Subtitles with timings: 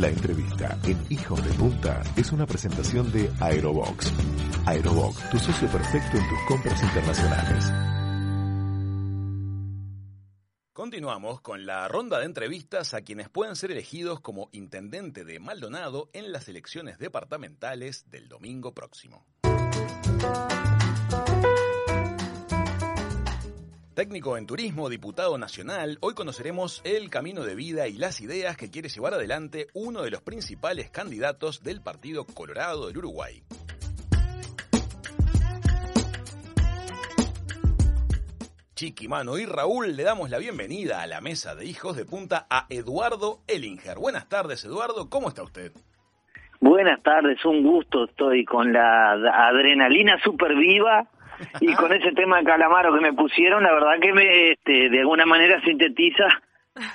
[0.00, 4.10] La entrevista en Hijos de Punta es una presentación de Aerobox.
[4.64, 7.70] Aerobox, tu socio perfecto en tus compras internacionales.
[10.72, 16.08] Continuamos con la ronda de entrevistas a quienes pueden ser elegidos como intendente de Maldonado
[16.14, 19.26] en las elecciones departamentales del domingo próximo.
[24.00, 28.70] Técnico en turismo, diputado nacional, hoy conoceremos el camino de vida y las ideas que
[28.70, 33.42] quiere llevar adelante uno de los principales candidatos del Partido Colorado del Uruguay.
[38.74, 42.46] Chiqui, Mano y Raúl, le damos la bienvenida a la mesa de hijos de punta
[42.48, 43.98] a Eduardo Ellinger.
[43.98, 45.72] Buenas tardes, Eduardo, ¿cómo está usted?
[46.58, 51.06] Buenas tardes, un gusto, estoy con la adrenalina super viva
[51.60, 55.00] y con ese tema de calamaro que me pusieron, la verdad que me, este, de
[55.00, 56.28] alguna manera sintetiza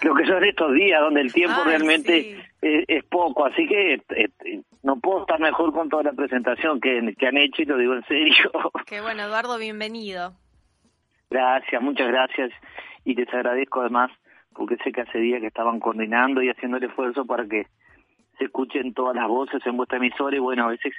[0.04, 5.00] lo que son estos días, donde el tiempo realmente es, poco, así que este, no
[5.00, 8.04] puedo estar mejor con toda la presentación que, que han hecho y lo digo en
[8.06, 8.52] serio.
[8.88, 10.34] Qué bueno, Eduardo, bienvenido.
[11.30, 12.52] Gracias, muchas gracias
[13.04, 14.12] y les agradezco además
[14.54, 17.68] porque sé que hace días que estaban coordinando y haciendo el esfuerzo para que
[18.38, 20.94] se escuchen todas las voces en vuestra emisora y bueno, a veces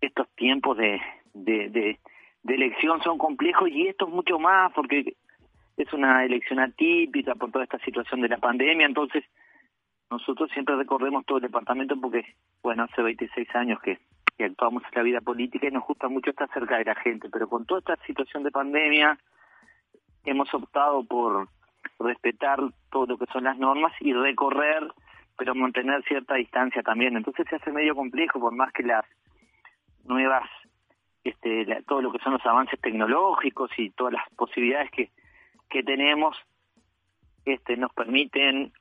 [0.00, 1.00] estos tiempos de,
[1.34, 1.98] de, de,
[2.42, 5.14] de elección son complejos y esto es mucho más porque
[5.76, 9.24] es una elección atípica por toda esta situación de la pandemia, entonces
[10.10, 13.98] nosotros siempre recorremos todo el departamento porque, bueno, hace 26 años que,
[14.44, 17.48] actuamos en la vida política y nos gusta mucho estar cerca de la gente, pero
[17.48, 19.16] con toda esta situación de pandemia
[20.24, 21.48] hemos optado por
[22.00, 22.58] respetar
[22.90, 24.82] todo lo que son las normas y recorrer,
[25.38, 27.16] pero mantener cierta distancia también.
[27.16, 29.04] Entonces se hace medio complejo, por más que las
[30.02, 30.50] nuevas
[31.24, 35.10] este, todo lo que son los avances tecnológicos y todas las posibilidades que,
[35.68, 36.36] que tenemos
[37.44, 38.72] este, nos permiten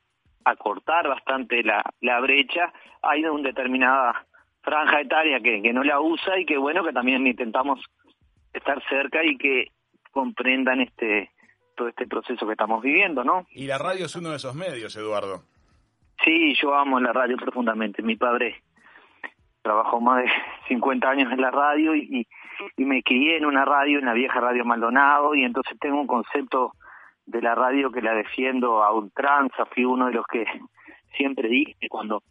[0.43, 2.73] acortar bastante la, la brecha.
[3.01, 4.25] Hay una determinada
[4.61, 7.79] franja etaria que, que no la usa y que bueno que también intentamos
[8.53, 9.71] estar cerca y que
[10.11, 11.31] comprendan este
[11.75, 13.47] todo este proceso que estamos viviendo, ¿no?
[13.51, 15.43] Y la radio es uno de esos medios, Eduardo.
[16.23, 18.03] Sí, yo amo la radio profundamente.
[18.03, 18.61] Mi padre
[19.61, 20.31] trabajó más de
[20.67, 22.27] 50 años en la radio y,
[22.77, 26.07] y, me crié en una radio, en la vieja Radio Maldonado, y entonces tengo un
[26.07, 26.73] concepto
[27.25, 30.45] de la radio que la defiendo a ultranza, fui uno de los que
[31.17, 32.23] siempre dije cuando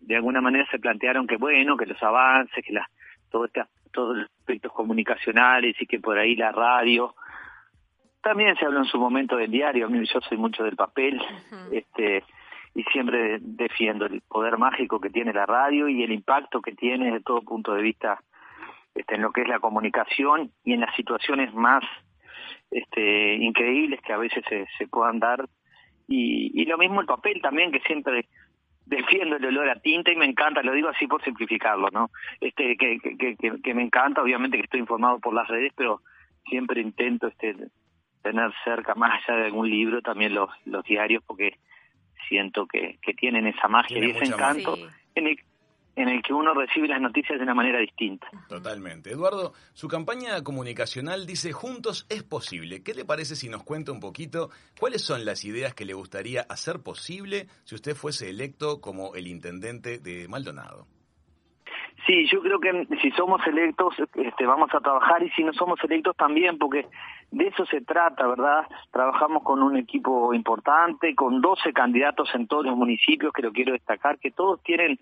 [0.00, 2.88] de alguna manera se plantearon que bueno, que los avances, que la,
[3.30, 3.62] todo este,
[3.92, 7.14] todos los aspectos comunicacionales y que por ahí la radio,
[8.22, 11.20] también se habló en su momento del diario, yo soy mucho del papel,
[11.70, 12.24] este
[12.74, 17.06] y siempre defiendo el poder mágico que tiene la radio y el impacto que tiene
[17.06, 18.20] desde todo punto de vista
[18.94, 21.84] este, en lo que es la comunicación y en las situaciones más
[22.70, 25.48] este, increíbles que a veces se, se puedan dar.
[26.08, 28.26] Y, y lo mismo el papel también, que siempre
[28.86, 32.10] defiendo el olor a tinta y me encanta, lo digo así por simplificarlo, ¿no?
[32.40, 36.02] Este, que, que, me encanta, obviamente que estoy informado por las redes, pero
[36.48, 37.56] siempre intento este
[38.22, 41.58] tener cerca, más allá de algún libro, también los, los diarios, porque
[42.28, 44.76] siento que, que tienen esa magia y ese encanto
[45.14, 45.38] en, el,
[45.96, 48.28] en el que uno recibe las noticias de una manera distinta.
[48.48, 49.10] Totalmente.
[49.10, 52.82] Eduardo, su campaña comunicacional dice Juntos es posible.
[52.82, 56.42] ¿Qué le parece si nos cuenta un poquito cuáles son las ideas que le gustaría
[56.42, 60.86] hacer posible si usted fuese electo como el intendente de Maldonado?
[62.06, 65.82] Sí, yo creo que si somos electos este, vamos a trabajar y si no somos
[65.84, 66.86] electos también, porque
[67.30, 68.66] de eso se trata, ¿verdad?
[68.90, 73.72] Trabajamos con un equipo importante, con 12 candidatos en todos los municipios, que lo quiero
[73.72, 74.98] destacar, que todos tienen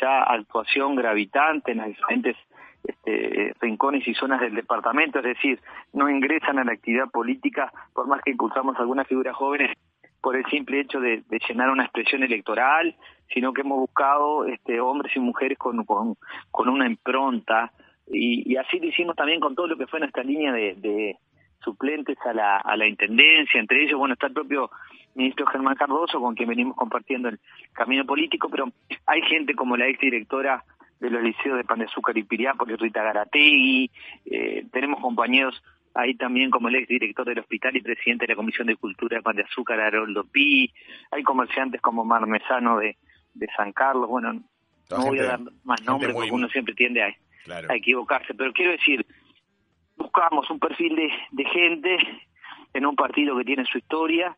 [0.00, 2.36] ya actuación gravitante en las diferentes
[2.82, 5.60] este, rincones y zonas del departamento, es decir,
[5.92, 9.76] no ingresan a la actividad política por más que impulsamos algunas figuras jóvenes
[10.20, 12.94] por el simple hecho de, llenar una expresión electoral,
[13.32, 16.16] sino que hemos buscado este, hombres y mujeres con, con,
[16.50, 17.72] con una impronta.
[18.06, 21.16] Y, y, así lo hicimos también con todo lo que fue nuestra línea de, de
[21.62, 24.70] suplentes a la, a la intendencia, entre ellos, bueno, está el propio
[25.14, 27.38] ministro Germán Cardoso, con quien venimos compartiendo el
[27.72, 28.70] camino político, pero
[29.06, 30.64] hay gente como la exdirectora
[31.00, 33.90] de los liceos de Pan de Azúcar y Piriápolis, Rita Garategui,
[34.26, 35.62] eh, tenemos compañeros
[35.98, 39.16] ahí también como el ex director del hospital y presidente de la Comisión de Cultura
[39.16, 40.72] de Pan de Azúcar, Haroldo Pi,
[41.10, 42.96] hay comerciantes como Marmesano de,
[43.34, 47.08] de San Carlos, bueno, no voy a dar más nombres porque uno siempre tiende a,
[47.68, 49.04] a, equivocarse, pero quiero decir,
[49.96, 51.96] buscamos un perfil de, de gente
[52.74, 54.36] en un partido que tiene su historia,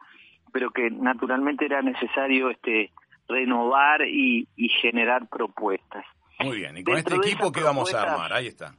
[0.52, 2.90] pero que naturalmente era necesario este
[3.28, 6.04] renovar y, y generar propuestas.
[6.40, 8.32] Muy bien, y con este equipo, ¿qué vamos a armar?
[8.32, 8.74] Ahí está.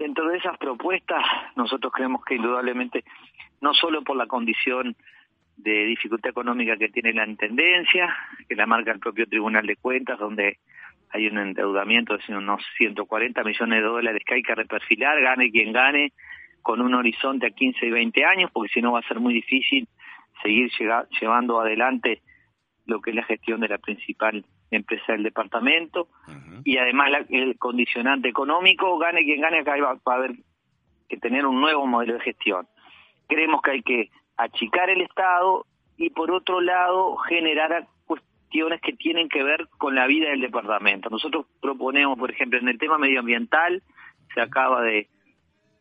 [0.00, 1.22] Dentro de esas propuestas,
[1.56, 3.04] nosotros creemos que indudablemente,
[3.60, 4.96] no solo por la condición
[5.58, 8.16] de dificultad económica que tiene la Intendencia,
[8.48, 10.56] que la marca el propio Tribunal de Cuentas, donde
[11.10, 15.70] hay un endeudamiento de unos 140 millones de dólares que hay que reperfilar, gane quien
[15.70, 16.14] gane,
[16.62, 19.34] con un horizonte a 15 y 20 años, porque si no va a ser muy
[19.34, 19.86] difícil
[20.42, 20.70] seguir
[21.20, 22.22] llevando adelante
[22.86, 26.08] lo que es la gestión de la principal empresa del departamento.
[26.64, 30.32] Y además el condicionante económico, gane quien gane, acá va, va a haber
[31.08, 32.66] que tener un nuevo modelo de gestión.
[33.28, 39.28] Creemos que hay que achicar el Estado y por otro lado generar cuestiones que tienen
[39.28, 41.10] que ver con la vida del departamento.
[41.10, 43.82] Nosotros proponemos, por ejemplo, en el tema medioambiental,
[44.34, 45.08] se acaba de,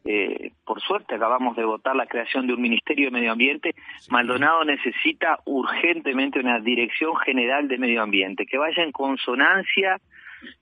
[0.05, 3.75] eh, por suerte, acabamos de votar la creación de un Ministerio de Medio Ambiente.
[4.09, 9.99] Maldonado necesita urgentemente una Dirección General de Medio Ambiente que vaya en consonancia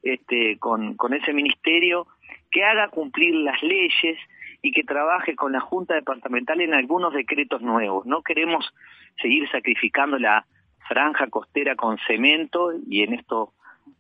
[0.01, 2.07] este, con, con ese ministerio,
[2.50, 4.18] que haga cumplir las leyes,
[4.62, 8.06] y que trabaje con la Junta Departamental en algunos decretos nuevos.
[8.06, 8.74] No queremos
[9.22, 10.45] seguir sacrificando la
[10.88, 13.54] franja costera con cemento y en esto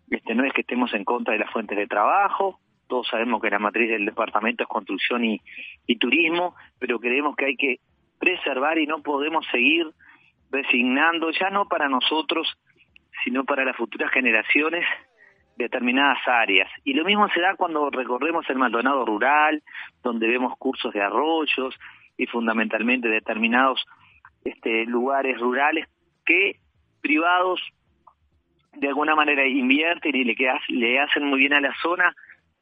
[0.09, 3.49] este no es que estemos en contra de las fuentes de trabajo, todos sabemos que
[3.49, 5.41] la matriz del departamento es construcción y,
[5.99, 7.79] turismo, pero creemos que hay que
[8.19, 9.87] preservar y no podemos seguir
[10.49, 12.47] resignando, ya no para nosotros,
[13.23, 14.85] sino para las futuras generaciones,
[15.57, 16.69] determinadas áreas.
[16.83, 19.61] Y lo mismo se da cuando recorremos el Maldonado rural,
[20.03, 21.75] donde vemos cursos de arroyos
[22.17, 23.83] y fundamentalmente determinados
[24.43, 25.87] este, lugares rurales
[26.25, 26.57] que
[27.01, 27.61] privados
[28.73, 32.15] de alguna manera invierten y le hacen muy bien a la zona,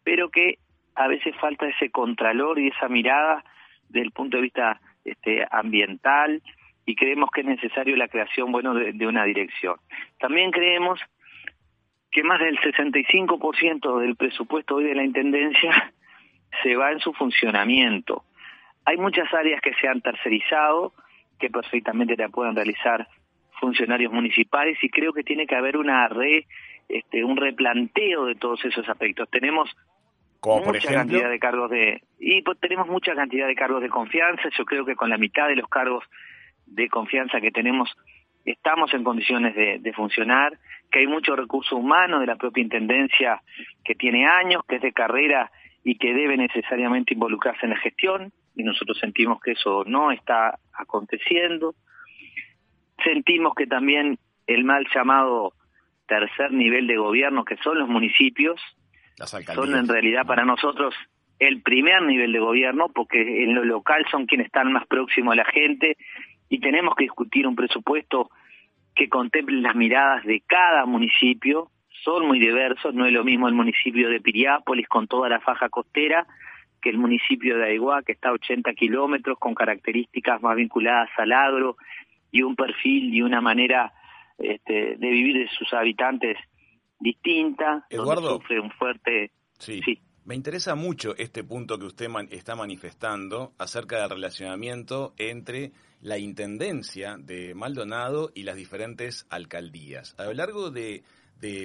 [0.05, 0.59] pero que
[0.95, 3.43] a veces falta ese contralor y esa mirada
[3.89, 6.41] desde el punto de vista este, ambiental
[6.85, 9.75] y creemos que es necesario la creación bueno de una dirección.
[10.19, 11.01] También creemos
[12.15, 15.91] que más del 65% del presupuesto hoy de la Intendencia
[16.63, 18.23] se va en su funcionamiento.
[18.85, 20.93] Hay muchas áreas que se han tercerizado,
[21.39, 23.07] que perfectamente la pueden realizar
[23.59, 26.45] funcionarios municipales y creo que tiene que haber una re,
[26.87, 29.29] este, un replanteo de todos esos aspectos.
[29.29, 29.75] Tenemos
[30.43, 34.49] mucha cantidad de cargos de y pues, tenemos mucha cantidad de cargos de confianza.
[34.57, 36.03] Yo creo que con la mitad de los cargos
[36.65, 37.95] de confianza que tenemos
[38.45, 40.57] estamos en condiciones de, funcionar,
[40.91, 43.41] que hay mucho recurso humano de la propia Intendencia
[43.83, 45.51] que tiene años, que es de carrera
[45.83, 50.59] y que debe necesariamente involucrarse en la gestión, y nosotros sentimos que eso no está
[50.73, 51.75] aconteciendo.
[53.03, 54.17] Sentimos que también
[54.47, 55.53] el mal llamado
[56.07, 58.61] tercer nivel de gobierno, que son los municipios,
[59.53, 60.93] son en realidad para nosotros
[61.39, 65.35] el primer nivel de gobierno, porque en lo local son quienes están más próximos a
[65.35, 65.97] la gente
[66.49, 68.29] y tenemos que discutir un presupuesto
[68.93, 71.69] que contemple las miradas de cada municipio,
[72.03, 75.69] son muy diversos, no es lo mismo el municipio de Piriápolis con toda la faja
[75.69, 76.25] costera
[76.81, 81.31] que el municipio de Aiguá, que está a 80 kilómetros, con características más vinculadas al
[81.31, 81.77] agro
[82.31, 83.91] y un perfil y una manera
[84.37, 86.37] este, de vivir de sus habitantes
[87.05, 89.31] distinta, Eduardo, sufre un fuerte...
[89.59, 89.81] sí.
[90.25, 95.71] Me interesa mucho este punto que usted está manifestando acerca del relacionamiento entre
[96.01, 100.15] la intendencia de Maldonado y las diferentes alcaldías.
[100.17, 101.03] A lo largo de,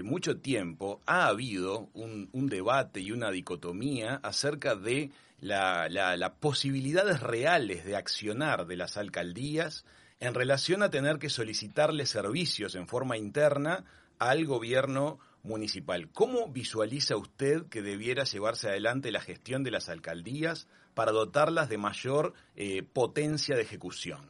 [0.05, 5.11] mucho tiempo ha habido un, debate y una dicotomía acerca de
[5.41, 9.87] las posibilidades reales de accionar de las alcaldías
[10.21, 13.87] en relación a tener que solicitarle servicios en forma interna
[14.19, 16.09] al gobierno municipal.
[16.13, 21.79] ¿Cómo visualiza usted que debiera llevarse adelante la gestión de las alcaldías para dotarlas de
[21.79, 24.21] mayor eh, potencia de ejecución?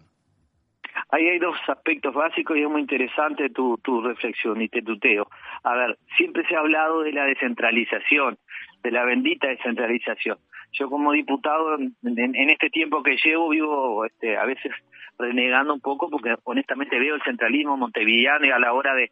[1.12, 5.28] Ahí hay dos aspectos básicos y es muy interesante tu, tu reflexión y te tuteo.
[5.64, 8.38] A ver, siempre se ha hablado de la descentralización,
[8.82, 10.38] de la bendita descentralización.
[10.72, 14.72] Yo como diputado, en, este tiempo que llevo, vivo este, a veces
[15.18, 19.10] renegando un poco porque honestamente veo el centralismo montevideano y a la hora de,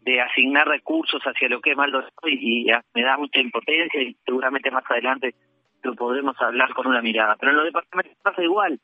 [0.00, 4.70] de asignar recursos hacia lo que es Maldonado y, me da mucha impotencia y seguramente
[4.70, 5.34] más adelante
[5.82, 7.36] lo podremos hablar con una mirada.
[7.38, 8.80] Pero en los departamentos pasa igual.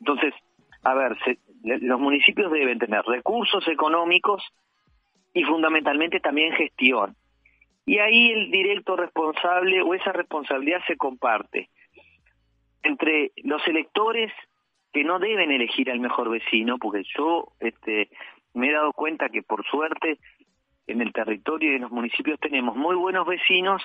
[0.00, 0.34] Entonces,
[0.84, 1.16] a ver,
[1.62, 4.42] los municipios deben tener recursos económicos
[5.34, 7.16] y fundamentalmente también gestión.
[7.86, 11.70] Y ahí el directo responsable o esa responsabilidad se comparte
[12.82, 14.32] entre los electores
[14.92, 18.08] que no deben elegir al mejor vecino, porque yo este,
[18.54, 20.18] me he dado cuenta que por suerte
[20.88, 23.82] en el territorio y en los municipios tenemos muy buenos vecinos,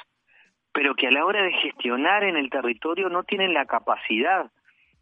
[0.74, 4.50] pero que a la hora de gestionar en el territorio no tienen la capacidad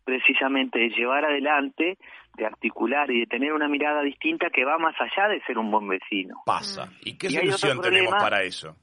[0.04, 1.98] precisamente de llevar adelante,
[2.36, 5.70] de articular y de tener una mirada distinta que va más allá de ser un
[5.70, 6.42] buen vecino.
[6.46, 6.92] Pasa.
[7.02, 8.76] ¿Y qué solución tenemos para eso?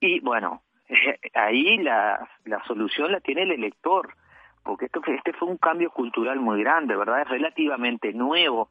[0.00, 0.62] Y bueno,
[1.34, 4.14] ahí la, la solución la tiene el elector,
[4.62, 7.22] porque esto, este fue un cambio cultural muy grande, ¿verdad?
[7.22, 8.70] Es relativamente nuevo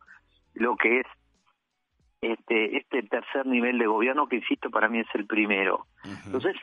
[0.54, 1.06] lo que es
[2.22, 5.86] este este tercer nivel de gobierno que insisto para mí es el primero.
[6.26, 6.56] Entonces,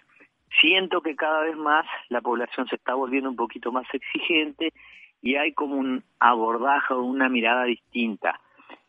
[0.60, 4.72] siento que cada vez más la población se está volviendo un poquito más exigente
[5.22, 8.40] y hay como un abordaje o una mirada distinta.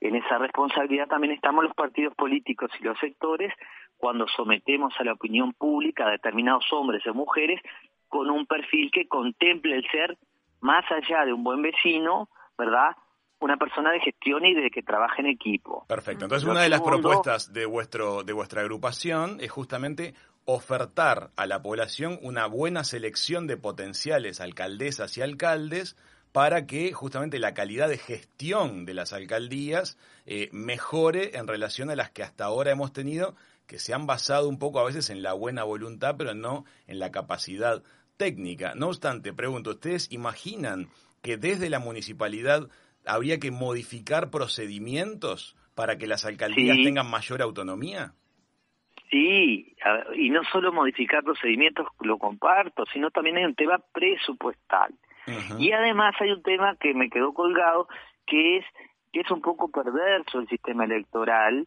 [0.01, 3.53] En esa responsabilidad también estamos los partidos políticos y los sectores
[3.97, 7.61] cuando sometemos a la opinión pública a determinados hombres o mujeres
[8.07, 10.17] con un perfil que contemple el ser
[10.61, 12.95] más allá de un buen vecino, ¿verdad?
[13.39, 15.85] Una persona de gestión y de que trabaje en equipo.
[15.87, 16.25] Perfecto.
[16.25, 20.13] Entonces, una de las propuestas de vuestro de vuestra agrupación es justamente
[20.45, 25.97] ofertar a la población una buena selección de potenciales alcaldesas y alcaldes
[26.31, 31.95] para que justamente la calidad de gestión de las alcaldías eh, mejore en relación a
[31.95, 33.35] las que hasta ahora hemos tenido,
[33.67, 36.99] que se han basado un poco a veces en la buena voluntad, pero no en
[36.99, 37.81] la capacidad
[38.17, 38.73] técnica.
[38.75, 40.89] No obstante, pregunto, ¿ustedes imaginan
[41.21, 42.69] que desde la municipalidad
[43.07, 48.13] habría que modificar procedimientos para que las alcaldías tengan mayor autonomía?
[49.09, 49.75] Sí,
[50.15, 54.93] y no solo modificar procedimientos, lo comparto, sino también hay un tema presupuestal.
[55.57, 57.87] Y además hay un tema que me quedó colgado,
[58.27, 58.65] que es
[59.11, 61.65] que es un poco perverso el sistema electoral,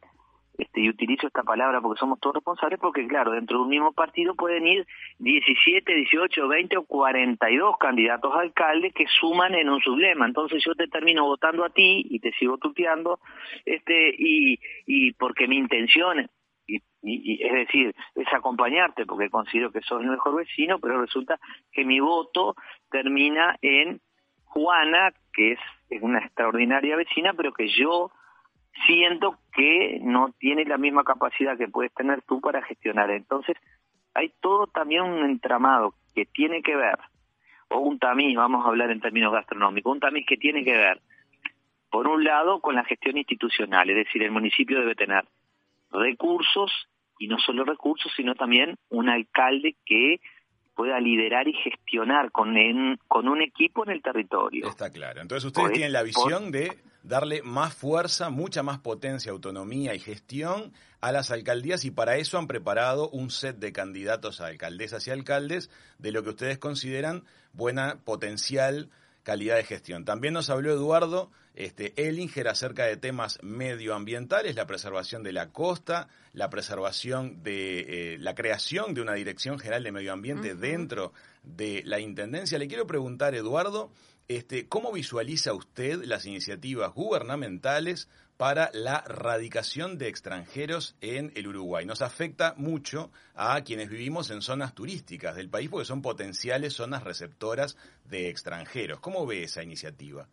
[0.59, 3.93] este, y utilizo esta palabra porque somos todos responsables, porque claro, dentro de un mismo
[3.93, 4.87] partido pueden ir
[5.19, 10.27] 17, 18, 20 o 42 candidatos a alcalde que suman en un sublema.
[10.27, 13.21] Entonces yo te termino votando a ti y te sigo tuteando,
[13.65, 16.29] este, y, y porque mi intención
[17.03, 21.39] y, es decir, es acompañarte porque considero que sos el mejor vecino, pero resulta
[21.73, 22.55] que mi voto
[22.91, 24.01] termina en
[24.45, 25.59] Juana, que es,
[26.03, 28.11] una extraordinaria vecina, pero que yo
[28.87, 33.11] siento que no tiene la misma capacidad que puedes tener tú para gestionar.
[33.11, 33.57] Entonces,
[34.15, 36.99] hay todo también un entramado que tiene que ver,
[37.69, 41.01] o un tamiz, vamos a hablar en términos gastronómicos, un tamiz que tiene que ver,
[41.91, 45.25] por un lado, con la gestión institucional, es decir, el municipio debe tener
[45.91, 50.21] recursos y no solo recursos, sino también un alcalde que
[50.79, 52.55] pueda liderar y gestionar con,
[53.09, 54.69] con un equipo en el territorio.
[54.69, 55.21] Está claro.
[55.21, 60.73] Entonces ustedes tienen la visión de darle más fuerza, mucha más potencia, autonomía y gestión
[61.01, 65.11] a las alcaldías y para eso han preparado un set de candidatos a alcaldesas y
[65.11, 65.69] alcaldes
[65.99, 68.89] de lo que ustedes consideran buena potencial
[69.29, 70.07] calidad de gestión.
[70.07, 76.09] También nos habló Eduardo este, Ellinger acerca de temas medioambientales, la preservación de la costa,
[76.33, 81.83] la preservación de eh, la creación de una Dirección General de Medio Ambiente dentro de
[81.85, 82.59] la Intendencia.
[82.59, 83.93] Le quiero preguntar, Eduardo,
[84.29, 91.85] este, ¿cómo visualiza usted las iniciativas gubernamentales para la radicación de extranjeros en el Uruguay.
[91.85, 97.03] Nos afecta mucho a quienes vivimos en zonas turísticas del país porque son potenciales zonas
[97.03, 97.77] receptoras
[98.09, 99.01] de extranjeros.
[99.01, 100.27] ¿Cómo ve esa iniciativa?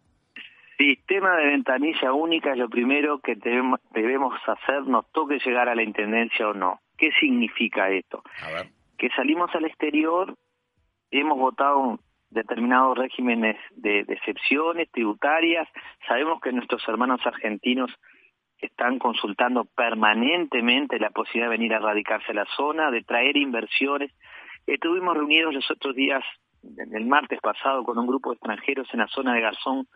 [0.78, 5.84] Sistema de ventanilla única es lo primero que debemos, hacer, nos toque llegar a la
[5.84, 6.82] Intendencia o no.
[6.98, 8.22] ¿Qué significa esto?
[8.98, 10.36] Que salimos al exterior,
[11.10, 15.68] hemos votado determinados regímenes de, excepciones tributarias.
[16.08, 17.92] Sabemos que nuestros hermanos argentinos
[18.60, 24.12] están consultando permanentemente la posibilidad de venir a radicarse a la zona, de traer inversiones.
[24.66, 26.24] Estuvimos reunidos los otros días,
[26.78, 29.88] el martes pasado, con un grupo de extranjeros en la zona de Garzón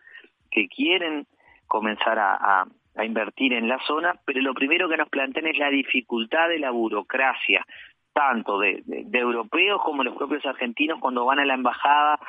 [0.51, 1.25] que quieren
[1.67, 2.65] comenzar a
[3.03, 6.71] invertir en la zona, pero lo primero que nos plantean es la dificultad de la
[6.71, 7.65] burocracia,
[8.13, 12.19] tanto de, europeos como los propios argentinos cuando van a la embajada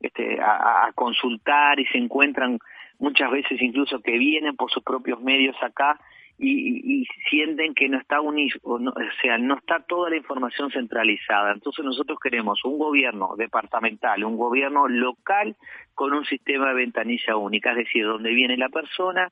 [0.00, 2.58] este, a, consultar y se encuentran
[2.98, 5.98] muchas veces incluso que vienen por sus propios medios acá
[6.38, 8.78] y, sienten que no está unido, o,
[9.20, 11.52] sea, no está toda la información centralizada.
[11.52, 15.56] Entonces nosotros queremos un gobierno departamental, un gobierno local
[15.94, 19.30] con un sistema de ventanilla única, es decir, donde viene la persona,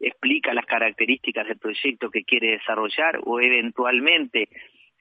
[0.00, 4.48] explica las características del proyecto que quiere desarrollar o eventualmente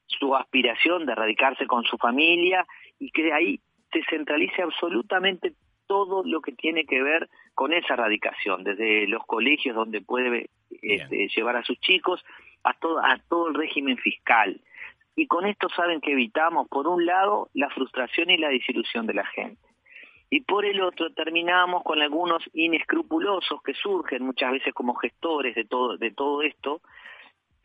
[0.08, 2.66] su aspiración de radicarse con su familia
[3.00, 3.60] y que de ahí
[3.92, 5.54] se centralice absolutamente
[5.88, 10.50] todo lo que tiene que ver con esa radicación, desde los colegios donde puede
[10.82, 12.24] este, llevar a sus chicos
[12.64, 14.60] a todo, a todo el régimen fiscal.
[15.16, 19.14] Y con esto saben que evitamos, por un lado, la frustración y la desilusión de
[19.14, 19.62] la gente.
[20.30, 25.66] Y por el otro, terminamos con algunos inescrupulosos que surgen muchas veces como gestores de
[25.66, 26.82] todo, de todo esto,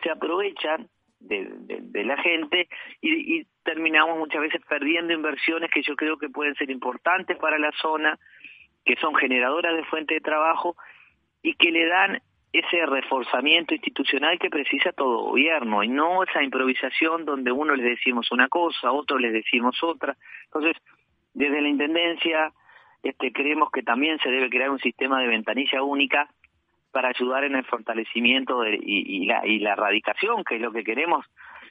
[0.03, 0.89] se aprovechan
[1.21, 2.69] de, la gente
[3.01, 7.71] y, terminamos muchas veces perdiendo inversiones que yo creo que pueden ser importantes para la
[7.81, 8.19] zona,
[8.85, 10.77] que son generadoras de fuente de trabajo
[11.43, 12.21] y que le dan
[12.53, 18.33] ese reforzamiento institucional que precisa todo gobierno y no esa improvisación donde uno les decimos
[18.33, 20.17] una cosa, otro les decimos otra.
[20.47, 20.77] Entonces,
[21.33, 22.53] desde la Intendencia
[23.03, 26.29] este, creemos que también se debe crear un sistema de ventanilla única
[26.93, 31.27] para ayudar en el fortalecimiento y, la, y la erradicación, que es lo que queremos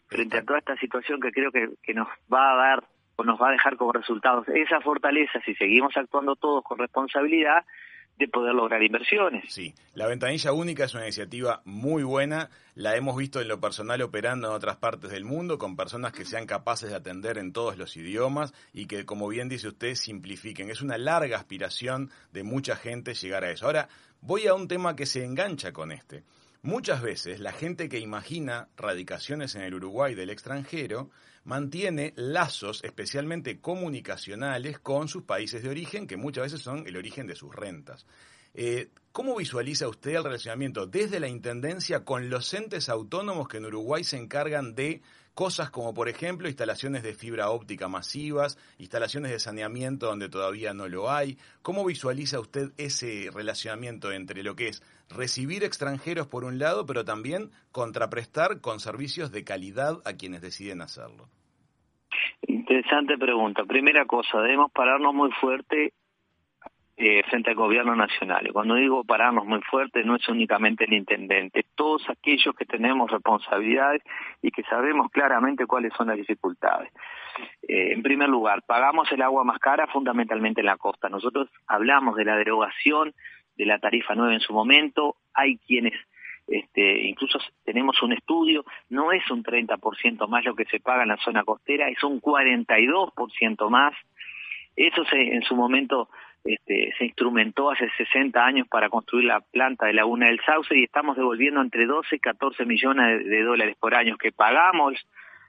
[0.08, 2.84] frente a toda esta situación que creo que, que nos va a dar
[3.16, 7.66] o nos va a dejar como resultados esa fortaleza, si seguimos actuando todos con responsabilidad,
[8.20, 9.46] de poder lograr inversiones.
[9.52, 14.02] Sí, la ventanilla única es una iniciativa muy buena, la hemos visto en lo personal
[14.02, 17.78] operando en otras partes del mundo con personas que sean capaces de atender en todos
[17.78, 20.70] los idiomas y que, como bien dice usted, simplifiquen.
[20.70, 23.66] Es una larga aspiración de mucha gente llegar a eso.
[23.66, 23.88] Ahora,
[24.22, 26.24] voy a un tema que se engancha con este.
[26.62, 31.10] Muchas veces la gente que imagina radicaciones en el Uruguay del extranjero
[31.46, 37.28] mantiene lazos especialmente comunicacionales con sus países de origen, que muchas veces son el origen
[37.28, 38.06] de sus rentas.
[38.54, 43.66] Eh, ¿Cómo visualiza usted el relacionamiento desde la Intendencia con los entes autónomos que en
[43.66, 45.02] Uruguay se encargan de
[45.34, 50.88] cosas como, por ejemplo, instalaciones de fibra óptica masivas, instalaciones de saneamiento donde todavía no
[50.88, 51.38] lo hay?
[51.62, 57.04] ¿Cómo visualiza usted ese relacionamiento entre lo que es recibir extranjeros por un lado, pero
[57.04, 61.30] también contraprestar con servicios de calidad a quienes deciden hacerlo?
[62.42, 63.64] Interesante pregunta.
[63.66, 65.94] Primera cosa, debemos pararnos muy fuerte
[67.02, 68.46] eh, frente al gobierno nacional.
[68.46, 73.10] Y cuando digo pararnos muy fuerte, no es únicamente el intendente, todos aquellos que tenemos
[73.10, 74.04] responsabilidades
[74.42, 76.92] y que sabemos claramente cuáles son las dificultades.
[77.66, 81.08] Eh, en primer lugar, pagamos el agua más cara fundamentalmente en la costa.
[81.08, 83.14] Nosotros hablamos de la derogación
[83.56, 85.94] de la tarifa 9 en su momento, hay quienes
[86.48, 91.10] este, incluso tenemos un estudio, no es un 30% más lo que se paga en
[91.10, 93.94] la zona costera, es un 42% más.
[94.76, 96.10] Eso se, en su momento
[96.44, 100.84] este, se instrumentó hace 60 años para construir la planta de Laguna del Sauce y
[100.84, 104.94] estamos devolviendo entre 12 y 14 millones de, dólares por año que pagamos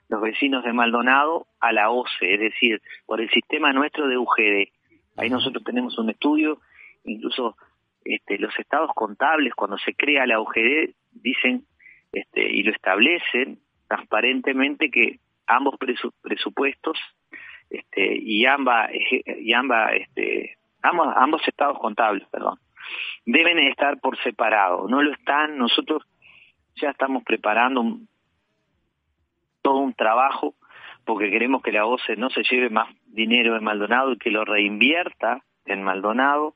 [0.08, 4.68] los vecinos de Maldonado a la OCE, es decir, por el sistema nuestro de UGD.
[5.16, 6.58] Ahí nosotros tenemos un estudio,
[7.04, 7.56] incluso
[8.04, 11.64] este, los estados contables cuando se crea la UGD dicen
[12.12, 15.76] este, y lo establecen transparentemente que ambos
[16.22, 16.98] presupuestos
[17.68, 20.39] este, y ambas y ambas este,
[20.82, 22.58] ambos, ambos estados contables, perdón,
[23.24, 24.88] deben estar por separado.
[24.88, 25.58] No lo están.
[25.58, 26.02] Nosotros
[26.76, 27.98] ya estamos preparando
[29.62, 30.54] todo un trabajo
[31.04, 34.44] porque queremos que la OCE no se lleve más dinero de Maldonado y que lo
[34.44, 36.54] reinvierta en Maldonado.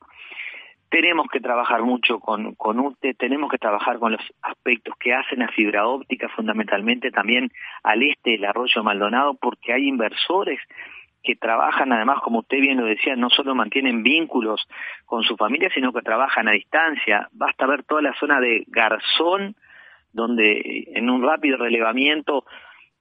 [0.90, 5.42] Tenemos que trabajar mucho con, con UTE, tenemos que trabajar con los aspectos que hacen
[5.42, 7.50] a fibra óptica, fundamentalmente también
[7.82, 10.60] al este del arroyo Maldonado, porque hay inversores
[11.24, 14.68] que trabajan además, como usted bien lo decía, no solo mantienen vínculos
[15.06, 17.28] con su familia, sino que trabajan a distancia.
[17.32, 19.56] Basta ver toda la zona de Garzón,
[20.12, 22.44] donde en un rápido relevamiento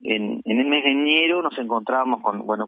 [0.01, 2.67] en, en el mes de enero nos encontrábamos con, bueno,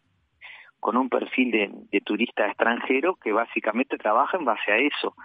[0.80, 5.16] con un perfil de, de turista extranjero que básicamente trabaja en base a eso.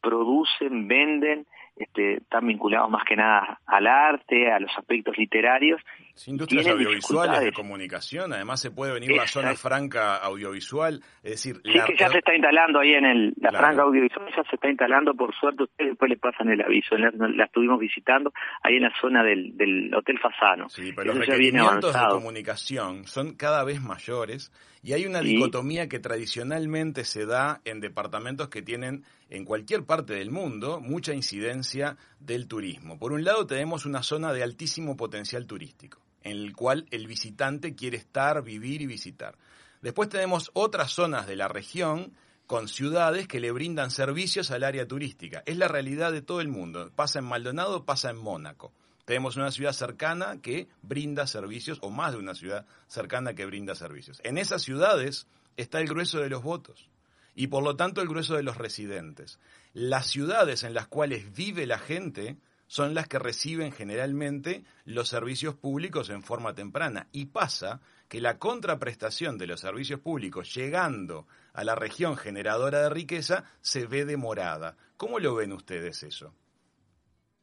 [0.00, 1.46] Producen, venden,
[1.76, 5.80] este, están vinculados más que nada al arte, a los aspectos literarios.
[6.26, 11.60] Industrias audiovisuales de comunicación, además se puede venir la zona franca audiovisual, es decir...
[11.64, 14.68] Sí, que ya se está instalando ahí en el, la franca audiovisual, ya se está
[14.68, 18.92] instalando, por suerte, ustedes después le pasan el aviso, la, estuvimos visitando ahí en la
[19.00, 20.68] zona del, del Hotel Fasano.
[20.68, 24.50] Sí, pero los requerimientos de comunicación son cada vez mayores
[24.82, 30.14] y hay una dicotomía que tradicionalmente se da en departamentos que tienen en cualquier parte
[30.14, 32.98] del mundo mucha incidencia del turismo.
[32.98, 37.74] Por un lado tenemos una zona de altísimo potencial turístico, en el cual el visitante
[37.74, 39.36] quiere estar, vivir y visitar.
[39.82, 42.12] Después tenemos otras zonas de la región
[42.46, 45.42] con ciudades que le brindan servicios al área turística.
[45.46, 46.90] Es la realidad de todo el mundo.
[46.96, 48.72] Pasa en Maldonado, pasa en Mónaco.
[49.04, 53.74] Tenemos una ciudad cercana que brinda servicios, o más de una ciudad cercana que brinda
[53.74, 54.20] servicios.
[54.24, 55.26] En esas ciudades
[55.56, 56.88] está el grueso de los votos
[57.34, 59.38] y por lo tanto el grueso de los residentes.
[59.72, 62.36] Las ciudades en las cuales vive la gente
[62.68, 67.06] son las que reciben generalmente los servicios públicos en forma temprana.
[67.12, 72.90] Y pasa que la contraprestación de los servicios públicos llegando a la región generadora de
[72.90, 74.76] riqueza se ve demorada.
[74.96, 76.32] ¿Cómo lo ven ustedes eso?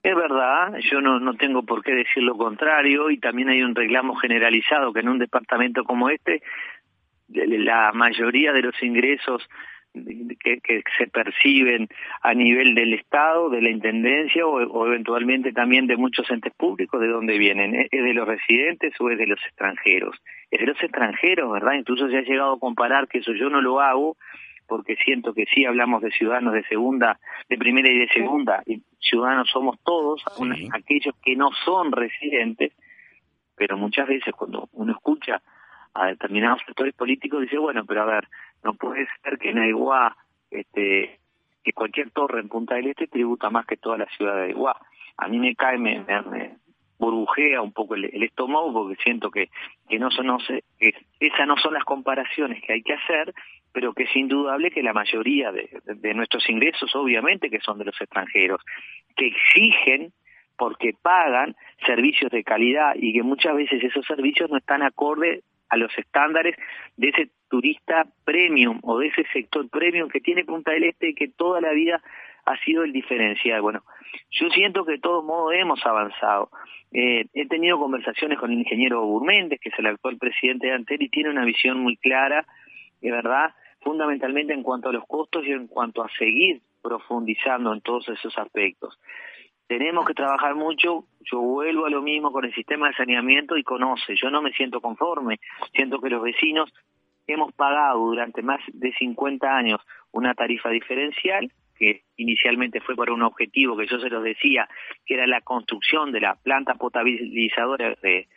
[0.03, 3.73] Es verdad, yo no, no tengo por qué decir lo contrario y también hay un
[3.73, 6.43] reclamo generalizado que en un departamento como este
[7.27, 9.41] la mayoría de los ingresos
[10.39, 11.88] que, que, se perciben
[12.21, 17.08] a nivel del Estado, de la Intendencia o, eventualmente también de muchos entes públicos, ¿de
[17.08, 17.75] dónde vienen?
[17.75, 20.15] ¿Es de los residentes o es de los extranjeros?
[20.51, 21.73] Es de los extranjeros, ¿verdad?
[21.73, 24.17] Incluso se ha llegado a comparar que eso yo no lo hago
[24.67, 28.81] porque siento que sí hablamos de ciudadanos de segunda, de primera y de segunda, y
[28.99, 30.23] ciudadanos somos todos,
[30.73, 32.73] aquellos que no son residentes,
[33.55, 35.41] pero muchas veces cuando uno escucha
[35.93, 38.27] a determinados sectores políticos dice, bueno, pero a ver,
[38.65, 40.17] no puede ser que en Aiguá
[40.51, 41.19] este,
[41.63, 44.75] que cualquier torre en Punta del Este tributa más que toda la ciudad de Iguá.
[45.17, 46.04] A mí me cae, me,
[46.97, 49.49] burbujea un poco el, estómago porque siento que,
[49.88, 53.34] que no son, no sé, que esas no son las comparaciones que hay que hacer,
[53.71, 57.86] pero que es indudable que la mayoría de, de nuestros ingresos, obviamente, que son de
[57.86, 58.62] los extranjeros,
[59.15, 60.12] que exigen
[60.58, 65.78] porque pagan servicios de calidad y que muchas veces esos servicios no están acorde a
[65.78, 66.56] los estándares
[66.97, 71.15] de ese turista premium o de ese sector premium que tiene Punta del Este y
[71.15, 72.01] que toda la vida
[72.45, 73.62] ha sido el diferencial.
[73.62, 73.84] Bueno,
[74.32, 76.49] yo siento que de todos modos hemos avanzado.
[76.91, 81.01] Eh, he tenido conversaciones con el ingeniero Burméndez, que es el actual presidente de Antel,
[81.01, 82.45] y tiene una visión muy clara,
[83.01, 87.82] de verdad, fundamentalmente en cuanto a los costos y en cuanto a seguir profundizando en
[87.82, 88.99] todos esos aspectos.
[89.67, 93.63] Tenemos que trabajar mucho, yo vuelvo a lo mismo con el sistema de saneamiento y
[93.63, 95.39] conoce, yo no me siento conforme,
[95.73, 96.71] siento que los vecinos
[97.28, 103.23] hemos pagado durante más de 50 años una tarifa diferencial que inicialmente fue para un
[103.23, 104.69] objetivo que yo se los decía,
[105.06, 108.28] que era la construcción de la planta potabilizadora de,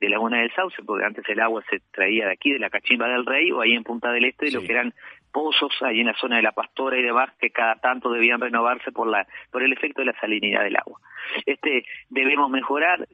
[0.00, 3.08] de Laguna del Sauce, porque antes el agua se traía de aquí, de la Cachimba
[3.08, 4.94] del Rey, o ahí en Punta del Este, de lo que eran
[5.36, 8.90] pozos ahí en la zona de la Pastora y demás, que cada tanto debían renovarse
[8.90, 10.98] por, la, por el efecto de la salinidad del agua.
[11.44, 13.06] Este, debemos mejorar,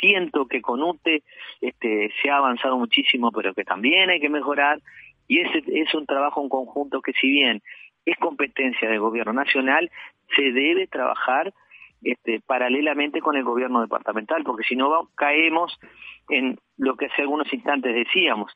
[0.00, 1.22] siento que con UTE
[1.60, 4.80] este, se ha avanzado muchísimo, pero que también hay que mejorar,
[5.28, 7.62] y ese es un trabajo en conjunto que si bien
[8.06, 9.88] es competencia del gobierno nacional,
[10.34, 11.54] se debe trabajar
[12.02, 15.78] este, paralelamente con el gobierno departamental, porque si no caemos
[16.28, 18.50] en lo que hace algunos instantes decíamos,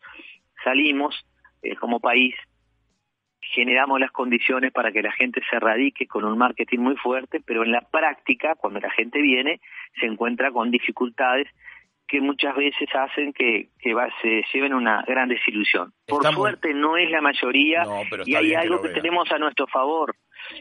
[0.64, 1.24] salimos
[1.62, 2.34] eh, como país,
[3.52, 7.62] generamos las condiciones para que la gente se radique con un marketing muy fuerte, pero
[7.64, 9.60] en la práctica, cuando la gente viene,
[10.00, 11.48] se encuentra con dificultades
[12.08, 15.92] que muchas veces hacen que, que va, se lleven una gran desilusión.
[16.06, 17.82] Por suerte no es la mayoría
[18.24, 20.14] y hay algo que, tenemos a nuestro favor.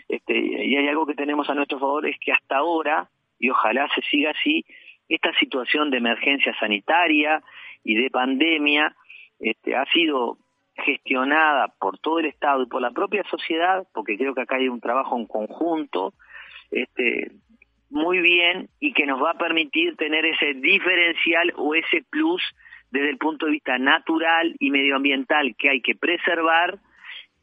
[0.07, 3.87] Este, y hay algo que tenemos a nuestro favor es que hasta ahora, y ojalá
[3.93, 4.65] se siga así,
[5.07, 7.43] esta situación de emergencia sanitaria
[7.83, 8.95] y de pandemia
[9.39, 10.39] este, ha sido
[10.77, 14.67] gestionada por todo el Estado y por la propia sociedad, porque creo que acá hay
[14.67, 16.13] un trabajo en conjunto,
[16.71, 17.31] este,
[17.89, 22.41] muy bien y que nos va a permitir tener ese diferencial o ese plus
[22.91, 26.79] desde el punto de vista natural y medioambiental que hay que preservar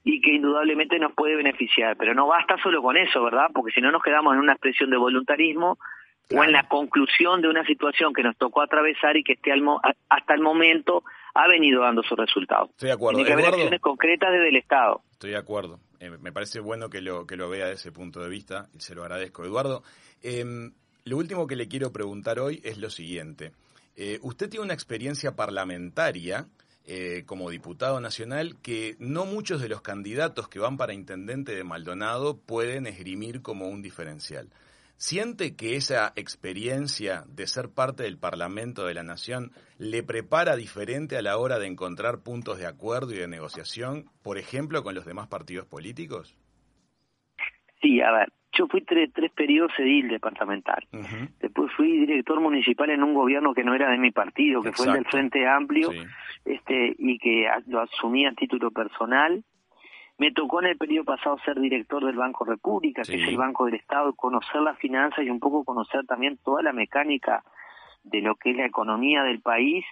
[0.04, 1.96] y que indudablemente nos puede beneficiar.
[1.96, 3.48] Pero no basta solo con eso, ¿verdad?
[3.52, 5.78] Porque si no nos quedamos en una expresión de voluntarismo
[6.34, 9.52] o en la conclusión de una situación que nos tocó atravesar y que este
[10.08, 12.70] hasta el momento ha venido dando sus resultados.
[12.70, 13.18] Estoy de acuerdo.
[13.18, 15.02] Tiene que haber acciones concretas desde el Estado.
[15.12, 15.80] Estoy de acuerdo.
[16.00, 18.80] Eh, me parece bueno que lo, que lo vea desde ese punto de vista y
[18.80, 19.44] se lo agradezco.
[19.44, 19.82] Eduardo,
[20.22, 20.72] em,
[21.04, 23.52] lo último que le quiero preguntar hoy es lo siguiente.
[23.96, 26.46] Eh, usted tiene una experiencia parlamentaria
[26.84, 31.62] eh, como diputado nacional que no muchos de los candidatos que van para intendente de
[31.62, 34.48] Maldonado pueden esgrimir como un diferencial.
[34.96, 41.16] ¿Siente que esa experiencia de ser parte del Parlamento de la Nación le prepara diferente
[41.16, 45.04] a la hora de encontrar puntos de acuerdo y de negociación, por ejemplo, con los
[45.04, 46.36] demás partidos políticos?
[47.80, 50.86] Sí, a ver, yo fui tres, periodos edil departamental.
[51.40, 54.86] Después fui director municipal en un gobierno que no era de mi partido, que fue
[54.86, 55.90] el del Frente Amplio,
[56.44, 59.42] este y que lo asumí a título personal
[60.22, 63.64] me tocó en el periodo pasado ser director del Banco República, que es el Banco
[63.64, 67.42] del Estado, conocer las finanzas y un poco conocer también toda la mecánica
[68.04, 69.84] de lo que es la economía del país.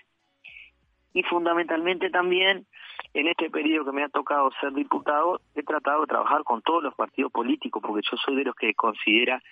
[1.14, 2.64] Y fundamentalmente también,
[3.12, 6.85] en este periodo que me ha tocado ser diputado, he tratado de trabajar con todos
[6.85, 9.43] los partidos políticos, porque yo soy de los que considera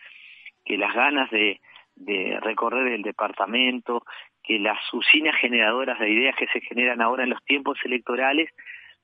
[0.64, 1.60] que las ganas de,
[1.96, 4.04] de recorrer el departamento,
[4.44, 8.48] que las usinas generadoras de ideas que se generan ahora en los tiempos electorales,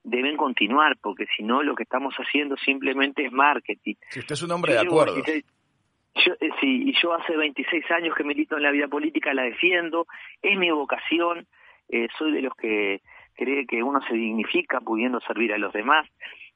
[0.04, 3.94] deben continuar, porque si no lo que estamos haciendo simplemente es marketing.
[4.10, 5.16] Si usted es un hombre de acuerdo.
[5.16, 9.42] yo, eh, sí, y yo hace 26 años que milito en la vida política, la
[9.42, 10.06] defiendo,
[10.42, 11.46] es mi vocación,
[11.88, 13.00] eh, soy de los que
[13.34, 16.06] cree que uno se dignifica pudiendo servir a los demás.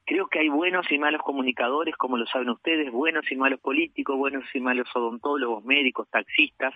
[0.05, 4.17] Creo que hay buenos y malos comunicadores, como lo saben ustedes, buenos y malos políticos,
[4.17, 6.75] buenos y malos odontólogos, médicos, taxistas,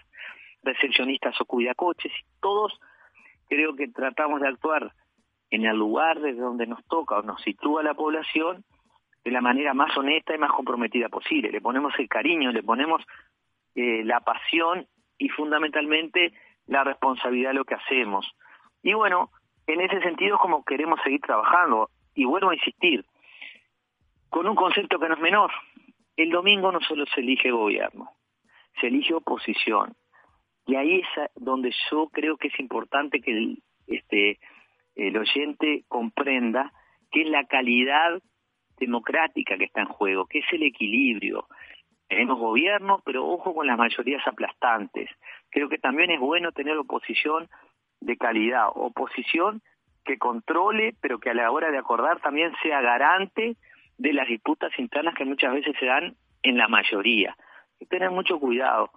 [0.62, 2.78] recepcionistas o cuidacoches, todos
[3.48, 4.92] creo que tratamos de actuar
[5.52, 8.64] en el lugar desde donde nos toca o nos sitúa la población
[9.22, 11.52] de la manera más honesta y más comprometida posible.
[11.52, 13.02] Le ponemos el cariño, le ponemos
[13.74, 14.86] eh, la pasión
[15.18, 16.32] y fundamentalmente
[16.66, 18.26] la responsabilidad de lo que hacemos.
[18.82, 19.30] Y bueno,
[19.66, 21.90] en ese sentido es como queremos seguir trabajando.
[22.14, 23.04] Y vuelvo a insistir,
[24.30, 25.50] con un concepto que no es menor.
[26.16, 28.10] El domingo no solo se elige gobierno,
[28.80, 29.94] se elige oposición.
[30.66, 34.38] Y ahí es donde yo creo que es importante que el, este,
[34.94, 36.72] el oyente comprenda
[37.10, 38.20] que es la calidad
[38.78, 41.46] democrática que está en juego, que es el equilibrio.
[42.08, 45.08] Tenemos gobierno, pero ojo con las mayorías aplastantes.
[45.50, 47.48] Creo que también es bueno tener oposición
[48.00, 49.62] de calidad, oposición
[50.04, 53.56] que controle, pero que a la hora de acordar también sea garante
[53.98, 57.36] de las disputas internas que muchas veces se dan en la mayoría.
[57.80, 58.90] Hay tener mucho cuidado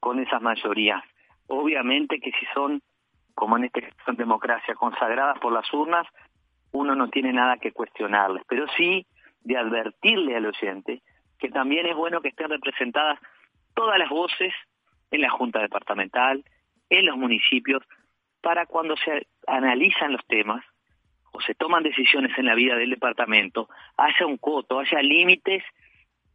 [0.00, 1.02] con esas mayorías.
[1.46, 2.82] Obviamente que si son,
[3.38, 6.04] como en este caso en democracia, consagradas por las urnas,
[6.72, 9.06] uno no tiene nada que cuestionarles, pero sí
[9.42, 11.02] de advertirle al oyente
[11.38, 13.20] que también es bueno que estén representadas
[13.74, 14.52] todas las voces
[15.12, 16.44] en la Junta Departamental,
[16.90, 17.80] en los municipios,
[18.40, 20.64] para cuando se analizan los temas
[21.30, 25.62] o se toman decisiones en la vida del departamento, haya un coto, haya límites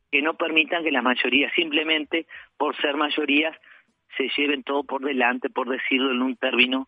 [0.10, 3.58] que no permitan que la mayoría simplemente por ser mayorías
[4.18, 6.88] se lleven todo por delante, por decirlo en un término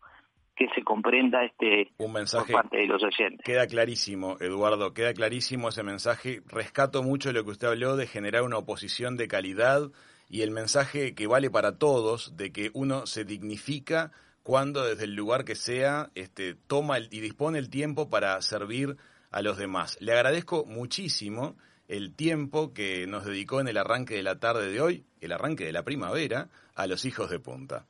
[0.56, 3.44] que se comprenda este un mensaje por parte de los oyentes.
[3.44, 6.42] Queda clarísimo, Eduardo, queda clarísimo ese mensaje.
[6.48, 9.92] Rescato mucho lo que usted habló de generar una oposición de calidad
[10.30, 14.12] y el mensaje que vale para todos de que uno se dignifica
[14.44, 18.96] cuando desde el lugar que sea este, toma y dispone el tiempo para servir
[19.32, 19.98] a los demás.
[20.00, 24.82] Le agradezco muchísimo el tiempo que nos dedicó en el arranque de la tarde de
[24.82, 27.86] hoy, el arranque de la primavera, a los hijos de punta.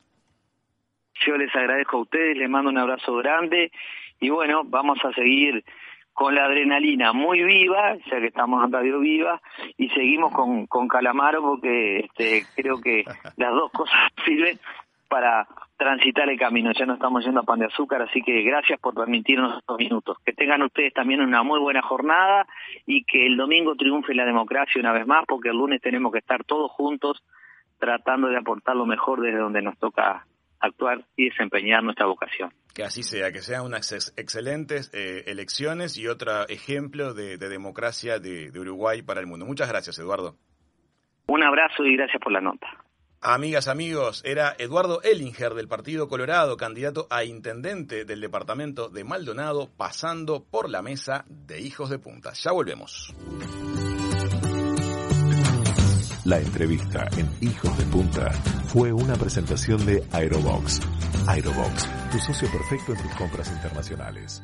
[1.26, 3.72] Yo les agradezco a ustedes, les mando un abrazo grande
[4.20, 5.64] y bueno, vamos a seguir
[6.14, 9.42] con la adrenalina muy viva, ya que estamos en Radio Viva,
[9.78, 13.04] y seguimos con, con Calamaro porque este, creo que
[13.38, 14.58] las dos cosas sirven
[15.10, 15.46] para
[15.78, 16.72] transitar el camino.
[16.78, 20.18] Ya no estamos yendo a pan de azúcar, así que gracias por permitirnos estos minutos.
[20.26, 22.48] Que tengan ustedes también una muy buena jornada
[22.86, 26.20] y que el domingo triunfe la democracia una vez más, porque el lunes tenemos que
[26.20, 27.24] estar todos juntos
[27.80, 30.26] tratando de aportar lo mejor desde donde nos toca
[30.60, 32.52] actuar y desempeñar nuestra vocación.
[32.74, 38.20] Que así sea, que sean unas excelentes eh, elecciones y otro ejemplo de, de democracia
[38.20, 39.46] de, de Uruguay para el mundo.
[39.46, 40.36] Muchas gracias, Eduardo.
[41.28, 42.85] Un abrazo y gracias por la nota.
[43.28, 49.72] Amigas, amigos, era Eduardo Ellinger del Partido Colorado, candidato a intendente del departamento de Maldonado,
[49.76, 52.34] pasando por la mesa de Hijos de Punta.
[52.34, 53.16] Ya volvemos.
[56.24, 58.32] La entrevista en Hijos de Punta
[58.68, 60.82] fue una presentación de Aerobox.
[61.28, 64.44] Aerobox, tu socio perfecto en tus compras internacionales.